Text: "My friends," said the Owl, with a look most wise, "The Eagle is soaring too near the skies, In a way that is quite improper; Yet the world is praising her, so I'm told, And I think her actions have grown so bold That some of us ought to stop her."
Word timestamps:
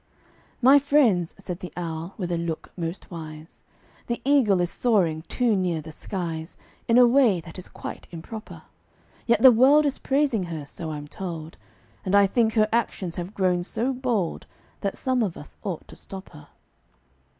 "My 0.63 0.79
friends," 0.79 1.35
said 1.37 1.59
the 1.59 1.71
Owl, 1.77 2.15
with 2.17 2.31
a 2.31 2.37
look 2.39 2.71
most 2.75 3.11
wise, 3.11 3.61
"The 4.07 4.19
Eagle 4.25 4.59
is 4.59 4.71
soaring 4.71 5.21
too 5.27 5.55
near 5.55 5.79
the 5.79 5.91
skies, 5.91 6.57
In 6.87 6.97
a 6.97 7.05
way 7.05 7.39
that 7.41 7.59
is 7.59 7.67
quite 7.69 8.07
improper; 8.09 8.63
Yet 9.27 9.43
the 9.43 9.51
world 9.51 9.85
is 9.85 9.99
praising 9.99 10.45
her, 10.45 10.65
so 10.65 10.89
I'm 10.89 11.07
told, 11.07 11.55
And 12.03 12.15
I 12.15 12.25
think 12.25 12.53
her 12.53 12.67
actions 12.73 13.17
have 13.17 13.35
grown 13.35 13.61
so 13.61 13.93
bold 13.93 14.47
That 14.79 14.97
some 14.97 15.21
of 15.21 15.37
us 15.37 15.55
ought 15.61 15.87
to 15.89 15.95
stop 15.95 16.29
her." 16.29 16.47